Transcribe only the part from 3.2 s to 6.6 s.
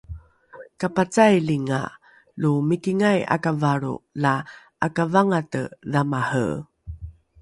’akavalro la ’akavangate dhamare